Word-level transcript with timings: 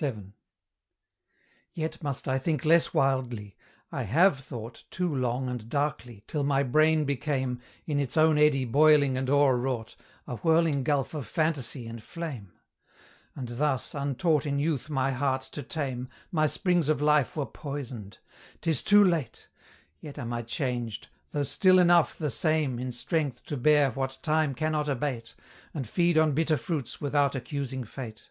VII. 0.00 0.32
Yet 1.72 2.02
must 2.02 2.26
I 2.26 2.36
think 2.36 2.64
less 2.64 2.92
wildly: 2.92 3.54
I 3.92 4.02
HAVE 4.02 4.40
thought 4.40 4.82
Too 4.90 5.14
long 5.14 5.48
and 5.48 5.68
darkly, 5.68 6.24
till 6.26 6.42
my 6.42 6.64
brain 6.64 7.04
became, 7.04 7.60
In 7.86 8.00
its 8.00 8.16
own 8.16 8.36
eddy 8.36 8.64
boiling 8.64 9.16
and 9.16 9.30
o'erwrought, 9.30 9.94
A 10.26 10.36
whirling 10.38 10.82
gulf 10.82 11.14
of 11.14 11.28
phantasy 11.28 11.86
and 11.86 12.02
flame: 12.02 12.54
And 13.36 13.46
thus, 13.46 13.94
untaught 13.94 14.46
in 14.46 14.58
youth 14.58 14.90
my 14.90 15.12
heart 15.12 15.42
to 15.52 15.62
tame, 15.62 16.08
My 16.32 16.48
springs 16.48 16.88
of 16.88 17.00
life 17.00 17.36
were 17.36 17.46
poisoned. 17.46 18.18
'Tis 18.62 18.82
too 18.82 19.04
late! 19.04 19.48
Yet 20.00 20.18
am 20.18 20.32
I 20.32 20.42
changed; 20.42 21.06
though 21.30 21.44
still 21.44 21.78
enough 21.78 22.18
the 22.18 22.30
same 22.30 22.80
In 22.80 22.90
strength 22.90 23.44
to 23.44 23.56
bear 23.56 23.92
what 23.92 24.18
time 24.22 24.56
cannot 24.56 24.88
abate, 24.88 25.36
And 25.72 25.88
feed 25.88 26.18
on 26.18 26.32
bitter 26.32 26.56
fruits 26.56 27.00
without 27.00 27.36
accusing 27.36 27.84
fate. 27.84 28.30